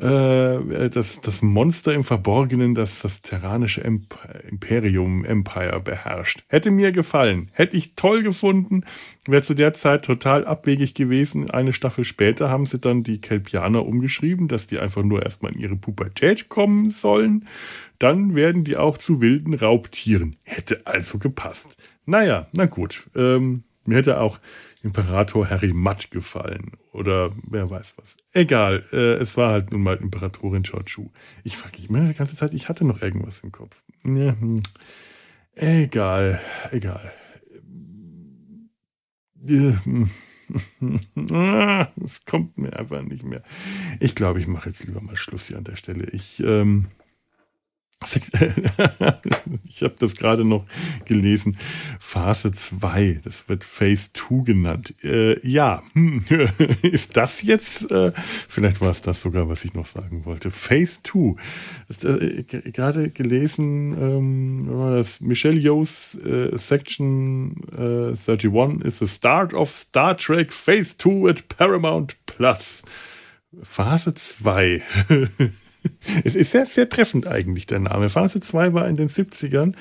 [0.00, 6.44] äh, das, das Monster im Verborgenen, das das terranische Imperium, Empire beherrscht.
[6.48, 7.50] Hätte mir gefallen.
[7.52, 8.84] Hätte ich toll gefunden.
[9.26, 11.50] Wäre zu der Zeit total abwegig gewesen.
[11.50, 15.60] Eine Staffel später haben sie dann die Kelpianer umgeschrieben, dass die einfach nur erstmal in
[15.60, 17.44] ihre Pubertät kommen sollen.
[17.98, 20.36] Dann werden die auch zu wilden Raubtieren.
[20.44, 21.76] Hätte also gepasst.
[22.06, 23.08] Naja, na gut.
[23.14, 24.38] Ähm, mir hätte auch
[24.82, 26.72] Imperator Harry Matt gefallen.
[26.92, 28.16] Oder wer weiß was.
[28.32, 31.10] Egal, äh, es war halt nun mal Imperatorin Georgiou.
[31.42, 33.82] Ich frage mich die ganze Zeit, ich hatte noch irgendwas im Kopf.
[34.04, 34.62] Ja, hm.
[35.54, 37.12] Egal, egal.
[39.46, 40.08] Hm.
[42.02, 43.42] Es kommt mir einfach nicht mehr.
[44.00, 46.04] Ich glaube, ich mache jetzt lieber mal Schluss hier an der Stelle.
[46.10, 46.86] Ich ähm,
[49.68, 50.64] ich habe das gerade noch
[51.04, 51.56] gelesen.
[51.98, 54.94] Phase 2, das wird Phase 2 genannt.
[55.02, 56.24] Äh, ja, hm,
[56.82, 58.12] ist das jetzt, äh,
[58.48, 60.52] vielleicht war es das sogar, was ich noch sagen wollte.
[60.52, 61.34] Phase 2.
[62.04, 69.70] Äh, gerade gelesen, ähm, das Michelle Yeoh's äh, Section äh, 31 is the start of
[69.72, 72.82] Star Trek Phase 2 at Paramount Plus.
[73.64, 74.82] Phase 2.
[76.24, 78.08] es ist sehr, sehr treffend eigentlich, der Name.
[78.08, 79.74] Phase 2 war in den 70ern.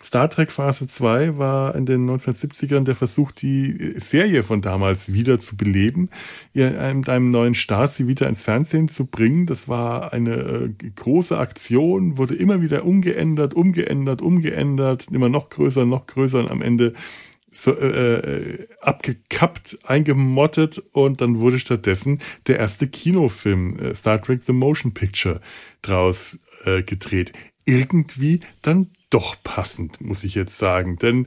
[0.00, 5.40] Star Trek Phase 2 war in den 1970ern der Versuch, die Serie von damals wieder
[5.40, 6.08] zu beleben,
[6.54, 9.46] mit einem neuen Start sie wieder ins Fernsehen zu bringen.
[9.46, 15.84] Das war eine äh, große Aktion, wurde immer wieder umgeändert, umgeändert, umgeändert, immer noch größer,
[15.84, 16.94] noch größer und am Ende
[17.50, 24.42] so, äh, äh, abgekappt, eingemottet und dann wurde stattdessen der erste Kinofilm äh, Star Trek
[24.42, 25.40] The Motion Picture
[25.82, 27.32] draus äh, gedreht.
[27.64, 30.98] Irgendwie dann doch passend, muss ich jetzt sagen.
[30.98, 31.26] Denn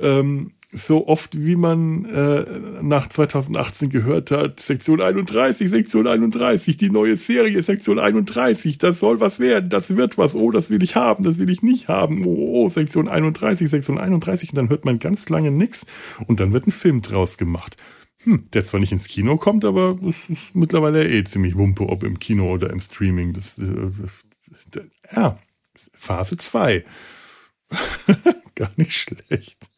[0.00, 2.44] ähm, so oft wie man äh,
[2.82, 9.20] nach 2018 gehört hat, Sektion 31, Sektion 31, die neue Serie Sektion 31, das soll
[9.20, 12.24] was werden, das wird was, oh, das will ich haben, das will ich nicht haben,
[12.24, 15.86] oh, oh Sektion 31, Sektion 31 und dann hört man ganz lange nichts
[16.26, 17.76] und dann wird ein Film draus gemacht.
[18.22, 22.02] Hm, der zwar nicht ins Kino kommt, aber es ist mittlerweile eh ziemlich wumpe, ob
[22.02, 23.32] im Kino oder im Streaming.
[23.32, 24.82] Das, äh,
[25.16, 25.38] ja,
[25.94, 26.84] Phase 2.
[28.54, 29.69] Gar nicht schlecht.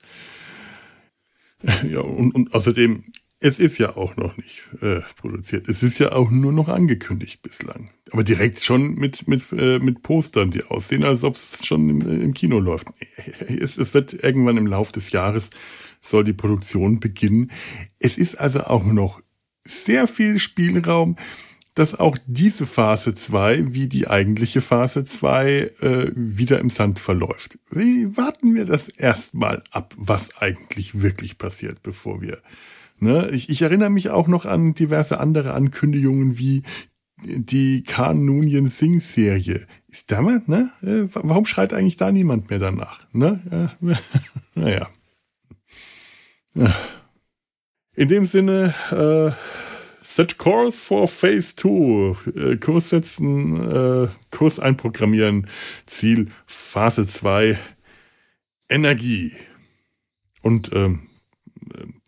[1.89, 3.05] Ja, und, und außerdem,
[3.41, 5.69] es ist ja auch noch nicht äh, produziert.
[5.69, 7.91] Es ist ja auch nur noch angekündigt bislang.
[8.11, 12.01] Aber direkt schon mit, mit, äh, mit Postern, die aussehen, als ob es schon im,
[12.03, 12.87] äh, im Kino läuft.
[13.49, 15.51] Es, es wird irgendwann im Laufe des Jahres
[16.01, 17.51] soll die Produktion beginnen.
[17.99, 19.21] Es ist also auch noch
[19.65, 21.17] sehr viel Spielraum,
[21.75, 27.59] dass auch diese Phase 2 wie die eigentliche Phase 2 äh, wieder im Sand verläuft.
[27.71, 32.39] Wie warten wir das erstmal ab, was eigentlich wirklich passiert, bevor wir.
[32.99, 33.31] Ne?
[33.31, 36.63] Ich, ich erinnere mich auch noch an diverse andere Ankündigungen wie
[37.25, 39.67] die Khan Noonien Sing Serie.
[39.89, 40.71] Ist damit, ne?
[40.83, 43.07] Äh, warum schreit eigentlich da niemand mehr danach?
[43.13, 43.71] Ne?
[43.83, 43.95] Äh,
[44.55, 44.89] naja.
[47.95, 49.72] In dem Sinne, äh,
[50.03, 52.17] Set course for Phase 2.
[52.35, 55.47] Äh, Kurs setzen, äh, Kurs einprogrammieren.
[55.87, 57.59] Ziel Phase 2.
[58.69, 59.33] Energie.
[60.43, 61.09] Und ähm,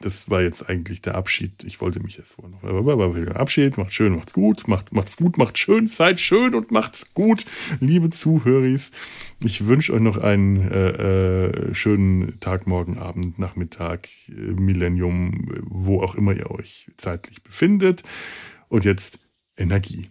[0.04, 1.64] das war jetzt eigentlich der Abschied.
[1.64, 2.62] Ich wollte mich jetzt vorher noch
[3.36, 7.46] Abschied, macht schön, macht's gut, macht, macht's gut, macht schön, seid schön und macht's gut,
[7.80, 8.92] liebe Zuhöris.
[9.40, 16.02] Ich wünsche euch noch einen äh, äh, schönen Tag, morgen, Abend, Nachmittag, äh, Millennium, wo
[16.02, 18.02] auch immer ihr euch zeitlich befindet.
[18.68, 19.18] Und jetzt
[19.56, 20.10] Energie.